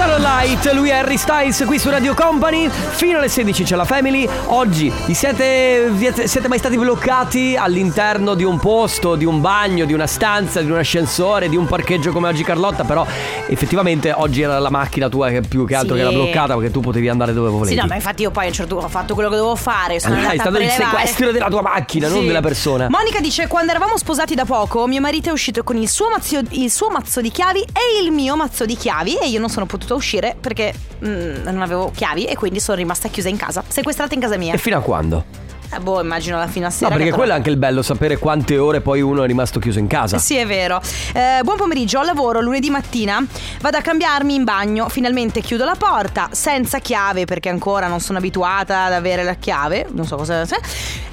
[0.00, 2.68] Starlight, lui è Harry Styles qui su Radio Company.
[2.68, 4.28] Fino alle 16 c'è la Family.
[4.48, 9.86] Oggi vi siete, vi siete- mai stati bloccati all'interno di un posto, di un bagno,
[9.86, 12.84] di una stanza, di un ascensore, di un parcheggio come oggi Carlotta?
[12.84, 13.06] Però
[13.46, 16.02] effettivamente oggi era la macchina tua che più che altro Sì.
[16.02, 17.74] che era bloccata perché tu potevi andare dove volevi.
[17.74, 19.56] Sì, no, ma infatti io poi a un certo punto ho fatto quello che dovevo
[19.56, 19.98] fare.
[19.98, 22.26] Sono andata è stato il sequestro della tua macchina, non Sì.
[22.26, 22.88] della persona.
[22.90, 26.38] Monica dice: Quando eravamo sposati da poco, mio marito è uscito con il suo, mazzo,
[26.50, 29.14] il suo mazzo di chiavi e il mio mazzo di chiavi.
[29.16, 33.08] E io non sono potuta uscire perché mm, non avevo chiavi e quindi sono rimasta
[33.08, 34.52] chiusa in casa, sequestrata in casa mia.
[34.52, 35.45] E fino a quando?
[35.76, 36.88] Eh, boh, immagino alla fine a No, sera.
[36.88, 39.58] perché che però- quello è anche il bello, sapere quante ore poi uno è rimasto
[39.58, 40.18] chiuso in casa.
[40.18, 40.80] Sì, è vero.
[41.12, 43.24] Eh, buon pomeriggio, al lavoro lunedì mattina.
[43.60, 44.88] Vado a cambiarmi in bagno.
[44.88, 49.86] Finalmente chiudo la porta senza chiave perché ancora non sono abituata ad avere la chiave.
[49.90, 50.44] Non so cosa.
[50.44, 50.60] se-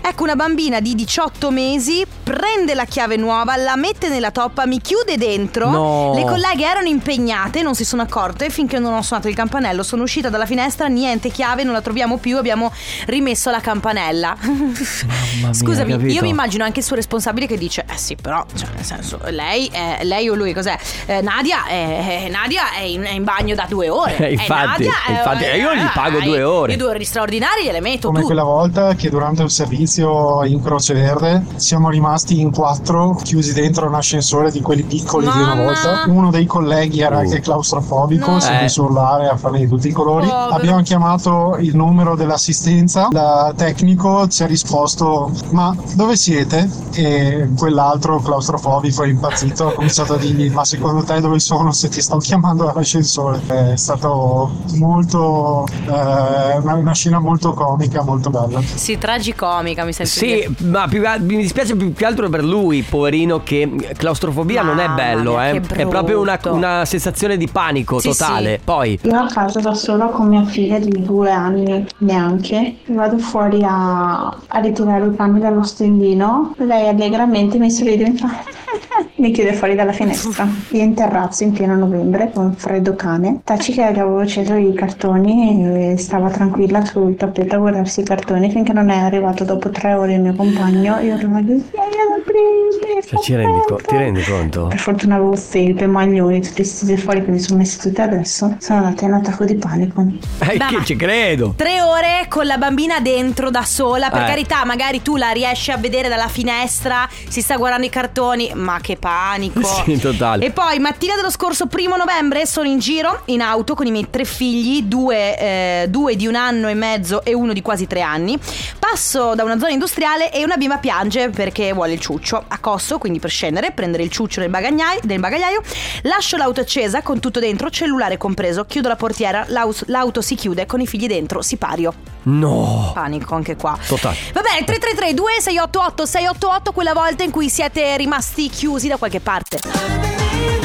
[0.06, 4.82] Ecco una bambina di 18 mesi prende la chiave nuova, la mette nella toppa, mi
[4.82, 5.69] chiude dentro.
[5.69, 6.13] No.
[6.13, 9.82] Le colleghe erano impegnate, non si sono accorte finché non ho suonato il campanello.
[9.82, 12.38] Sono uscita dalla finestra, niente chiave, non la troviamo più.
[12.38, 12.71] Abbiamo
[13.06, 14.36] rimesso la campanella.
[14.54, 16.13] Mia, Scusami, capito?
[16.13, 19.20] io mi immagino anche il suo responsabile che dice: Eh sì, però, cioè, nel senso,
[19.30, 20.78] lei, eh, lei o lui cos'è?
[21.06, 24.16] Eh, Nadia, eh, eh, Nadia è, in, è in bagno da due ore.
[24.24, 26.72] Eh, infatti, Nadia, infatti, eh, io gli pago eh, due ore.
[26.72, 28.26] Io due ore straordinarie gliele metto Come tu.
[28.26, 33.88] quella volta che durante un servizio in Croce Verde siamo rimasti in quattro chiusi dentro
[33.88, 35.63] un ascensore di quelli piccoli di una Mamma.
[35.63, 36.04] volta.
[36.08, 37.20] Uno dei colleghi era Uh.
[37.20, 38.39] anche claustrofobico, No.
[38.39, 38.62] si Eh.
[38.62, 40.28] mise a urlare a farne di tutti i colori.
[40.28, 40.54] Povero.
[40.56, 46.69] Abbiamo chiamato il numero dell'assistenza, il tecnico ci ha risposto ma dove siete?
[46.96, 52.02] E quell'altro claustrofobico impazzito ha cominciato a dirgli ma secondo te dove sono se ti
[52.02, 53.41] sto chiamando dall'ascensore?
[53.48, 58.62] È stato molto eh, una, una scena molto comica, molto bella.
[58.62, 63.41] Sì, tragicomica, mi sento Sì, ma più mi dispiace più che altro per lui, poverino,
[63.43, 65.62] che claustrofobia non è Mamma bello, mia, eh.
[65.62, 68.56] È proprio una, una sensazione di panico Sì, totale.
[68.58, 68.62] sì.
[68.63, 73.62] Poi, Io a casa da sola con mia figlia di due anni neanche, vado fuori
[73.63, 78.29] a, a ritirare i panni dallo stellino, lei allegramente mi sorride e mi fa
[79.15, 80.47] mi chiude fuori dalla finestra.
[80.71, 85.91] Io in terrazzo in pieno novembre con freddo cane, taci che avevo acceso i cartoni
[85.93, 89.93] e stava tranquilla sul tappeto a guardarsi i cartoni finché non è arrivato dopo tre
[89.93, 94.23] ore il mio compagno io ero vieni ad aprirmi, cioè, ci rendi co- ti rendi
[94.23, 94.67] conto?
[94.67, 98.55] per fortuna avevo felpe, maglioni, tutti stesi fuori che mi sono messi tutti adesso.
[98.59, 100.01] Sono andata in attacco di panico.
[100.39, 101.53] Eh, Beh, che ci credo.
[101.55, 104.09] Tre ore con la bambina dentro da sola.
[104.09, 104.25] Per Eh.
[104.25, 108.79] carità, magari tu la riesci a vedere dalla finestra, si sta guardando i cartoni, ma
[108.81, 109.62] che panico.
[109.83, 110.45] Sì, totale.
[110.45, 114.07] E poi, mattina dello scorso primo novembre, sono in giro in auto con i miei
[114.09, 118.01] tre figli, due, eh, due di un anno e mezzo e uno di quasi tre
[118.01, 118.38] anni.
[118.79, 122.43] Passo da una zona industriale e una bimba piange perché vuole il ciuccio.
[122.47, 125.62] Accosso quindi per scendere, prendere il ciuccio nel bagagliaio, nel bagagliaio.
[126.04, 128.65] Lascio l'auto accesa con tutto dentro, cellulare compreso.
[128.65, 131.93] Chiudo la portiera, l'aus- l'auto si chiude con i figli dentro, sipario.
[132.23, 132.91] No.
[132.93, 133.78] Panico anche qua.
[133.86, 134.15] Totale.
[134.34, 140.62] Va bene, 333 2688 688 quella volta in cui siete rimasti chiusi da qualche parte.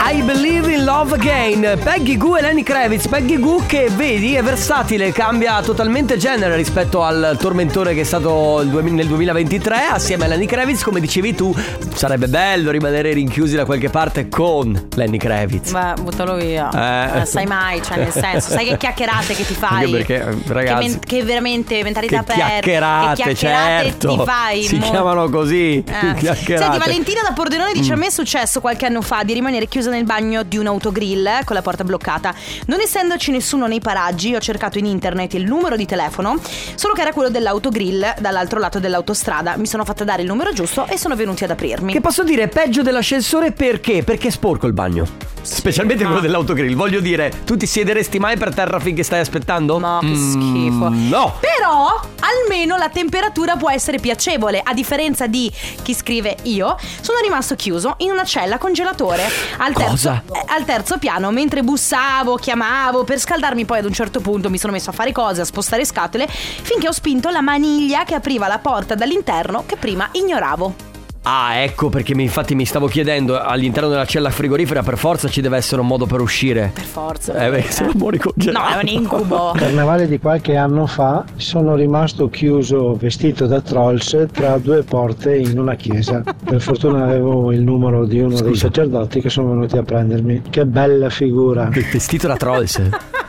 [0.00, 4.42] I Believe in Love Again Peggy Goo e Lenny Kravitz Peggy Goo che vedi è
[4.42, 10.24] versatile Cambia totalmente genere rispetto al tormentore che è stato il 2000 nel 2023 Assieme
[10.24, 11.54] a Lenny Kravitz Come dicevi tu
[11.94, 16.70] Sarebbe bello rimanere rinchiusi da qualche parte con Lenny Kravitz Ma buttalo via.
[16.70, 17.16] Eh.
[17.16, 19.84] Non sai mai, cioè nel senso, sai che chiacchierate che ti fai.
[19.84, 22.44] Anche perché, ragazzi, Che, men- che veramente mentalità aperta.
[22.44, 24.62] chiacchierate, che chiacchierate certo ti fai.
[24.62, 26.14] Si mo- chiamano così Eh.
[26.18, 27.94] Chiacchierate Senti, Valentina da Pordenone dice: Mm.
[27.94, 31.26] A me è successo qualche anno fa di rimanere chiusa nel bagno di un autogrill
[31.26, 32.34] eh, con la porta bloccata.
[32.66, 36.38] Non essendoci nessuno nei paraggi, ho cercato in internet il numero di telefono,
[36.74, 39.56] solo che era quello dell'autogrill dall'altro lato dell'autostrada.
[39.56, 41.92] Mi sono fatta dare il numero giusto e sono venuti ad aprirmi.
[41.92, 44.02] Che posso dire peggio dell'ascensore perché?
[44.02, 45.06] Perché è sporco il bagno
[45.40, 49.78] Specialmente quello dell'autogrill Voglio dire Tu ti siederesti mai per terra finché stai aspettando?
[49.78, 50.88] No, che Mm, schifo.
[50.88, 54.60] No Però almeno la temperatura può essere piacevole.
[54.62, 55.50] A differenza di
[55.82, 59.22] chi scrive io, sono rimasto chiuso in una cella congelatore
[59.58, 61.30] al terzo, eh, al terzo piano.
[61.30, 65.12] Mentre bussavo, chiamavo per scaldarmi, poi ad un certo punto mi sono messo a fare
[65.12, 69.76] cose, a spostare scatole, finché ho spinto la maniglia che apriva la porta dall'interno che
[69.76, 70.87] prima ignoravo.
[71.30, 75.42] Ah, ecco perché mi- infatti mi stavo chiedendo all'interno della cella frigorifera per forza ci
[75.42, 76.70] deve essere un modo per uscire.
[76.72, 77.34] Per forza.
[77.44, 78.66] Eh, beh, se no muori congelato.
[78.66, 79.52] No, è un incubo.
[79.58, 85.58] Carnevale di qualche anno fa sono rimasto chiuso vestito da trolls tra due porte in
[85.58, 86.22] una chiesa.
[86.44, 90.44] Per fortuna avevo il numero di uno dei sacerdoti che sono venuti a prendermi.
[90.48, 91.68] Che bella figura.
[91.92, 92.80] Vestito da trolls.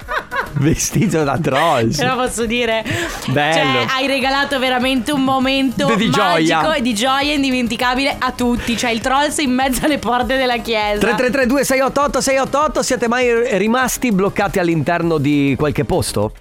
[0.62, 1.98] Vestito da trolls.
[1.98, 2.84] Però posso dire,
[3.28, 3.54] Bello.
[3.54, 6.74] cioè, hai regalato veramente un momento Di- magico gioia.
[6.76, 8.76] e di gioia indimenticabile a tutti.
[8.78, 11.00] Cioè, il trolls in mezzo alle porte della chiesa.
[11.00, 16.34] 3332 688 688 siete mai rimasti bloccati all'interno di qualche posto?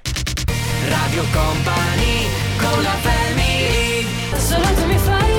[0.89, 2.27] Radio Company
[2.57, 5.33] con la family Solo tu mi fai.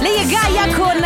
[0.00, 0.98] Lei è Gaia con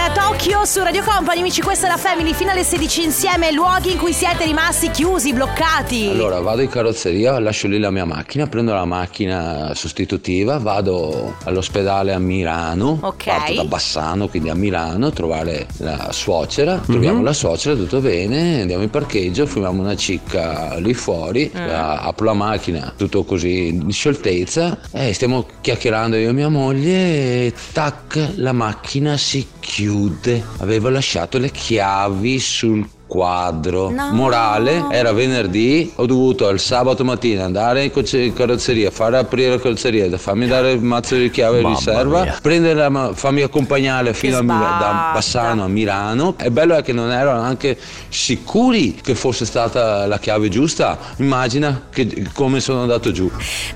[0.45, 3.97] Tokyo su Radio Company, amici, questa è la Family fino alle 16 insieme, luoghi in
[3.97, 6.07] cui siete rimasti chiusi, bloccati.
[6.07, 12.13] Allora vado in carrozzeria, lascio lì la mia macchina, prendo la macchina sostitutiva, vado all'ospedale
[12.13, 13.25] a Milano, Ok.
[13.25, 17.25] parto da Bassano, quindi a Milano, a trovare la suocera, troviamo Mhm.
[17.25, 21.57] la suocera, tutto bene, andiamo in parcheggio, fumiamo una cicca lì fuori, Mm.
[21.59, 27.47] eh, apro la macchina, tutto così in scioltezza, e stiamo chiacchierando io e mia moglie
[27.47, 30.33] e tac, la macchina si chiude.
[30.59, 33.91] Avevo lasciato le chiavi sul quadro.
[33.91, 34.11] No.
[34.13, 39.51] Morale, era venerdì, ho dovuto il sabato mattina andare in coce- in carrozzeria, fare aprire
[39.51, 42.39] la carrozzeria, da farmi dare il mazzo di chiave Mamma riserva, mia.
[42.41, 45.11] prendere la ma- farmi accompagnare fino a Mil- da.
[45.15, 46.35] Bassano a Milano.
[46.39, 47.77] E bello è che non erano anche
[48.09, 50.99] sicuri che fosse stata la chiave giusta.
[51.17, 53.25] Immagina che- come sono andato giù.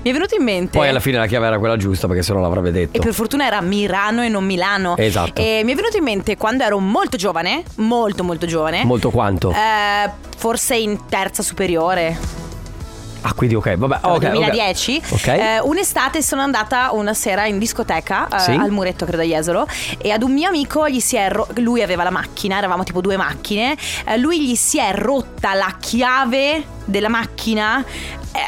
[0.01, 0.77] Mi è venuto in mente.
[0.77, 2.97] Poi alla fine la chiave era quella giusta perché se no l'avrebbe detto.
[2.97, 4.95] E per fortuna era Milano e non Milano.
[4.97, 5.39] Esatto.
[5.41, 8.83] E mi è venuto in mente quando ero molto giovane, molto molto giovane.
[8.85, 9.51] Molto quanto?
[9.51, 12.37] eh, forse in terza superiore.
[13.21, 13.97] Ah, quindi ok, vabbè.
[14.01, 14.29] ok, ok.
[14.31, 15.27] 2010 Ok.
[15.27, 18.51] eh, un'estate sono andata una sera in discoteca eh, Sì.
[18.51, 21.81] al muretto credo a Jesolo e ad un mio amico gli si è ro- lui
[21.81, 26.63] aveva la macchina eravamo tipo due macchine eh, lui gli si è rotta la chiave
[26.85, 27.83] della macchina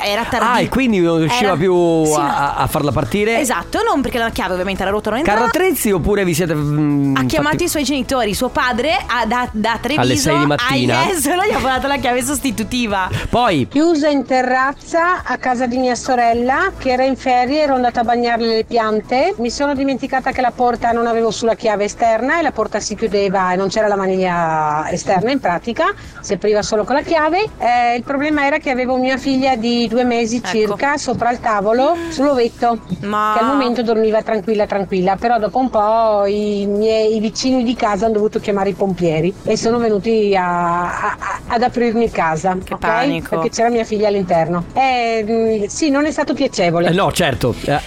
[0.03, 2.53] era tardi Ah, e quindi non riusciva Era- più Sì, a, no.
[2.63, 3.39] a- farla partire?
[3.39, 6.53] esatto non perché la chiave ovviamente era rotta non entrava Carrattrezzi oppure vi siete.
[6.53, 10.39] mm, ha chiamato fatti- i suoi genitori, suo padre a- da, da Treviso Alle sei
[10.39, 10.99] di mattina.
[10.99, 13.09] a Jesolo gli ha dato la chiave sostitutiva.
[13.29, 13.67] Poi.
[13.69, 18.03] Chiusa in terrazza a casa di mia sorella che era in ferie, ero andata a
[18.03, 19.33] bagnarle le piante.
[19.37, 22.95] Mi sono dimenticata che la porta non avevo sulla chiave esterna e la porta si
[22.95, 27.49] chiudeva e non c'era la maniglia esterna in pratica, si apriva solo con la chiave.
[27.57, 31.95] Eh, il problema era che avevo mia figlia di due mesi circa sopra il tavolo
[32.09, 37.19] sull'ovetto, Ma- che al momento dormiva tranquilla tranquilla, però dopo un po' i miei i
[37.19, 41.61] vicini di casa hanno dovuto chiamare i pompieri e sono venuti a- a- a- ad
[41.63, 42.77] aprirmi casa, ok?
[42.77, 43.29] panico.
[43.29, 44.65] Perché c'era mia figlia all'interno.
[44.73, 46.89] Eh, sì, non è stato piacevole.
[46.89, 47.53] Eh, no, certo.
[47.65, 47.79] Eh,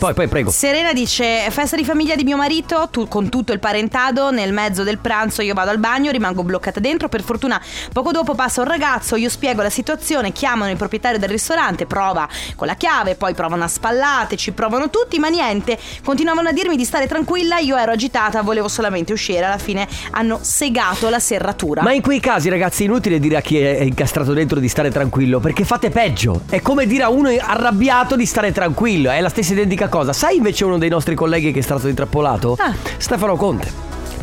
[0.00, 0.50] poi, poi, prego.
[0.50, 4.30] Serena dice: Festa di famiglia di mio marito, tu- con tutto il parentado.
[4.30, 7.10] Nel mezzo del pranzo io vado al bagno, rimango bloccata dentro.
[7.10, 7.60] Per fortuna,
[7.92, 9.16] poco dopo passa un ragazzo.
[9.16, 10.32] Io spiego la situazione.
[10.32, 13.14] Chiamano il proprietario del ristorante, prova con la chiave.
[13.14, 15.78] Poi provano a spallate, ci provano tutti, ma niente.
[16.02, 17.58] Continuavano a dirmi di stare tranquilla.
[17.58, 19.44] Io ero agitata, volevo solamente uscire.
[19.44, 21.82] Alla fine hanno segato la serratura.
[21.82, 24.90] Ma in quei casi, ragazzi, è inutile dire a chi è incastrato dentro di stare
[24.90, 26.44] tranquillo, perché fate peggio.
[26.48, 30.14] È come dire a uno arrabbiato di stare tranquillo, è la stessa identica cosa.
[30.14, 32.56] Sai invece uno dei nostri colleghi che è stato intrappolato?
[32.58, 32.72] Ah.
[32.96, 33.70] Stefano Conte,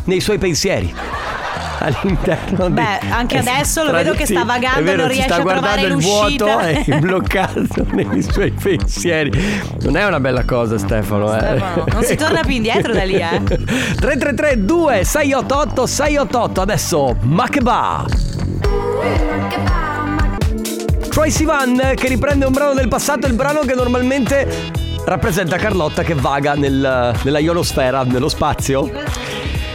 [0.04, 0.92] nei suoi pensieri.
[1.80, 5.36] All'interno Beh, dei- anche Eh, adesso lo vedo che sta vagando, vero, non riesce sta
[5.36, 9.30] a trovare il vuoto è bloccato nei suoi pensieri.
[9.82, 11.32] Non è una bella cosa, Stefano.
[11.36, 11.38] eh.
[11.38, 13.40] Stefano, non si torna più indietro da lì, eh.
[13.44, 18.04] 333 2688 688 Adesso Macba
[21.10, 24.48] Troy Sivan che riprende un brano del passato Il brano che normalmente
[25.08, 28.90] rappresenta Carlotta che vaga nel- nella ionosfera, nello spazio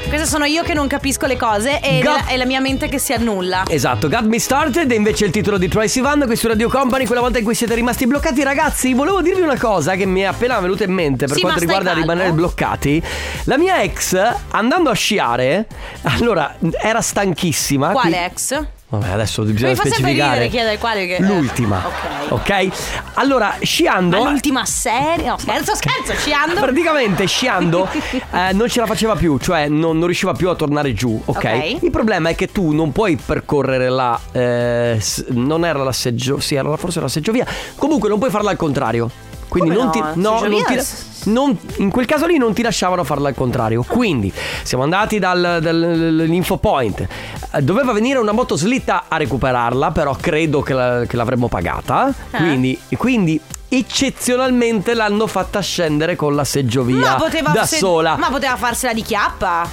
[0.08, 2.88] Questo sono io che non capisco le cose e Ga- la, è la mia mente
[2.88, 3.64] che si annulla.
[3.68, 7.08] Esatto, Got Me Started è invece il titolo di Troy Sivan qui su Radio Company,
[7.08, 8.44] quella volta in cui siete rimasti bloccati.
[8.44, 11.62] Ragazzi, volevo dirvi una cosa che mi è appena venuta in mente per Sì, quanto
[11.62, 12.14] ma stai riguarda calmo.
[12.14, 13.04] rimanere bloccati.
[13.46, 14.16] La mia ex,
[14.52, 15.66] andando a sciare,
[16.04, 17.90] allora era stanchissima.
[17.90, 18.64] Quale qui- ex?
[18.94, 20.34] Vabbè, adesso bisogna Mi fa sempre specificare.
[20.34, 21.18] ridere chiedere quale che...
[21.20, 21.82] L'ultima.
[22.30, 22.68] ok?
[23.16, 24.22] Allora, sciando.
[24.24, 25.26] Ma l'ultima serie?
[25.30, 26.60] No, scherzo, scherzo, sciando.
[26.62, 30.94] Praticamente sciando eh, non ce la faceva più, cioè non, non riusciva più a tornare
[30.94, 31.36] giù, ok?
[31.36, 31.78] Ok.
[31.82, 34.20] Il problema è che tu non puoi percorrere la.
[34.32, 36.40] eh, non era la seggio.
[36.40, 37.48] Sì, era forse la seggiovia.
[37.76, 39.10] Comunque non puoi farla al contrario.
[39.54, 40.00] Quindi Come non ti.
[40.00, 40.32] no?
[40.32, 41.30] No, Seggiovia non ti.
[41.30, 43.84] non- in quel caso lì non ti lasciavano farla al contrario.
[43.88, 47.08] Quindi siamo andati dal, dall'info point.
[47.52, 52.12] Eh, Doveva venire una motoslitta a recuperarla, però credo che, la- che l'avremmo pagata.
[52.32, 52.38] Ah.
[52.38, 53.40] Quindi, quindi
[53.70, 57.18] eccezionalmente l'hanno fatta scendere con la seggiovia
[57.54, 58.16] da se- sola.
[58.18, 59.68] Ma poteva farsela di chiappa.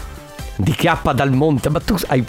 [0.56, 1.70] Di chiappa dal monte.
[1.70, 2.22] Ma tu hai.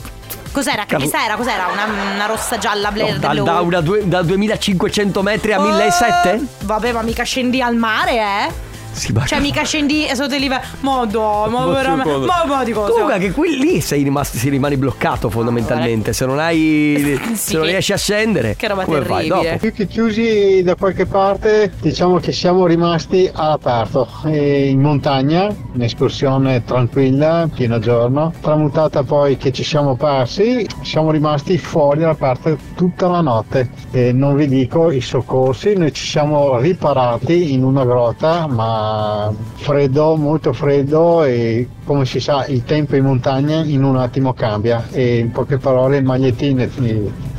[0.51, 0.85] Cos'era?
[0.85, 1.35] Che vista era?
[1.35, 1.67] Cos'era?
[1.71, 6.65] Una, una rossa gialla Blair da, da, una due- da 2500 metri a Eh, 1700?
[6.65, 8.69] Vabbè, ma mica scendi al mare, eh?
[8.91, 9.27] Si bacia.
[9.35, 10.61] Cioè, mica scendi e sotto il livello.
[10.81, 12.17] Ma dai, ma veramente.
[12.25, 12.89] Ma ma di cosa?
[12.91, 16.13] Comunque anche qui lì sei rimasto, si rimani bloccato fondamentalmente.
[16.13, 17.19] Se non hai.
[17.33, 17.69] Se non Sì.
[17.71, 18.55] riesci a scendere.
[18.55, 19.43] Che roba come fai terribile.
[19.51, 19.57] dopo?
[19.59, 26.63] Più che chiusi da qualche parte, diciamo che siamo rimasti all'aperto, e in montagna, un'escursione
[26.63, 33.21] tranquilla, pieno giorno, tramutata poi che ci siamo persi, siamo rimasti fuori all'aperto tutta la
[33.21, 33.69] notte.
[33.91, 38.79] E non vi dico i soccorsi, noi ci siamo riparati in una grotta, ma
[39.55, 44.87] freddo, molto freddo e come si sa il tempo in montagna in un attimo cambia
[44.91, 46.69] e in poche parole magliettine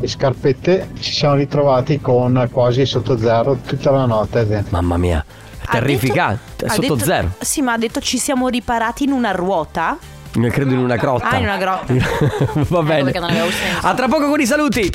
[0.00, 4.64] e, scarpette ci siamo ritrovati con quasi sotto zero tutta la notte.
[4.70, 5.24] Mamma mia,
[5.70, 6.68] terrificante.
[6.68, 7.30] Sotto detto- zero.
[7.40, 9.96] Sì, ma ha detto ci siamo riparati in una ruota.
[10.34, 11.28] Io credo in una grotta.
[11.28, 11.92] Ah, in una grotta.
[12.68, 13.10] Va bene.
[13.10, 13.86] avevo senso.
[13.86, 14.90] A tra poco con i saluti.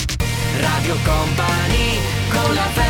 [0.59, 1.99] Radio Company
[2.31, 2.86] con la family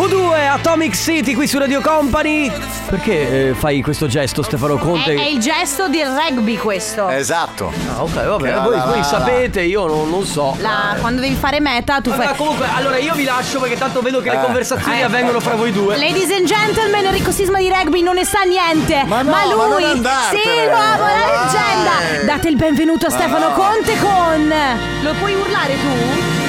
[0.00, 2.50] U2 Atomic City qui su Radio Company.
[2.88, 5.12] Perché eh, fai questo gesto, Stefano Conte?
[5.14, 7.06] È, è il gesto del rugby questo.
[7.10, 7.70] Esatto.
[7.94, 8.54] Ah, ok, va bene.
[8.54, 10.56] Che Voi, va, voi va, sapete, io non, non so.
[10.60, 12.36] La- quando devi fare meta, tu Vabbè, fai.
[12.36, 14.42] comunque, allora io vi lascio perché tanto vedo che le Eh.
[14.42, 15.02] conversazioni Eh.
[15.02, 15.98] avvengono fra voi due.
[15.98, 19.04] Ladies and gentlemen, Enrico Sisma di rugby non ne sa niente.
[19.06, 20.42] Ma no, ma lui, andartene.
[20.42, 22.24] sì, l'uomo, la leggenda.
[22.24, 23.54] Date il benvenuto a Ma Stefano no.
[23.54, 24.52] Conte con.
[25.02, 26.39] Lo puoi urlare tu?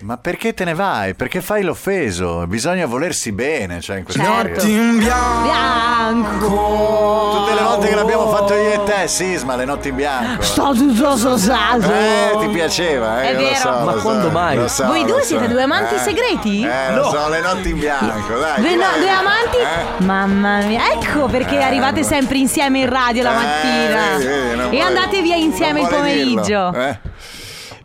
[0.00, 1.14] Ma perché te ne vai?
[1.14, 2.46] Perché fai l'offeso?
[2.46, 4.60] Bisogna volersi bene, cioè in questo Certo.
[4.60, 4.98] periodo.
[5.42, 7.36] Bianco.
[7.38, 10.42] Tutte le volte che l'abbiamo fatto io e te, Sisma, le notti in bianco.
[10.42, 11.90] Sto tutto sosato.
[11.90, 13.28] Eh, ti piaceva, eh?
[13.28, 13.54] È lo vero.
[13.54, 14.56] so, Ma lo so, quando mai?
[14.58, 15.26] lo so, Voi lo due so.
[15.26, 16.62] siete due amanti Eh, segreti?
[16.66, 18.60] Eh, lo so, le notti in bianco, dai.
[18.60, 19.56] Due, no- due amanti?
[19.56, 20.04] Eh?
[20.04, 24.16] Mamma mia, ecco perché Eh, arrivate sempre insieme in radio la Eh, mattina.
[24.18, 26.70] vedi, vedi, e vuole- andate via insieme il pomeriggio.
[26.70, 26.98] dirlo, eh?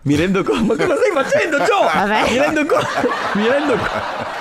[0.03, 0.63] Mi rendo conto.
[0.63, 1.83] Ma cosa stai facendo, Gio?
[1.93, 2.31] Vabbè.
[2.31, 2.87] Mi rendo conto.
[3.33, 4.37] Mi rendo conto.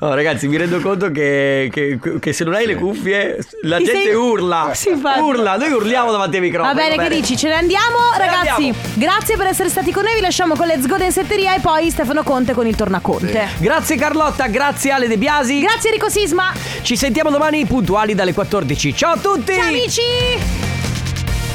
[0.00, 3.84] Oh, ragazzi, mi rendo conto che, che- che se non hai le cuffie, la Ti
[3.84, 4.70] gente sei- urla.
[4.72, 6.74] Si fa- Urla, noi urliamo davanti ai microfoni.
[6.74, 7.36] Va bene, che dici?
[7.36, 8.48] Ce ne andiamo, Ce ragazzi.
[8.48, 8.74] andiamo.
[8.94, 10.14] Grazie per essere stati con noi.
[10.14, 13.48] Vi lasciamo con Let's Go Densetteria e poi Stefano Conte con il Tornaconte.
[13.58, 15.60] Grazie Carlotta, grazie Ale De Biasi.
[15.60, 16.52] Grazie Enrico Sisma.
[16.80, 18.96] Ci sentiamo domani puntuali dalle 14.
[18.96, 19.52] Ciao a tutti!
[19.54, 20.00] Ciao amici.